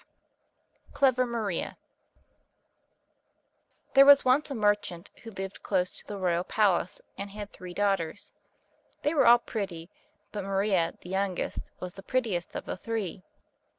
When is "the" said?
6.07-6.17, 11.01-11.09, 11.93-12.01, 12.65-12.77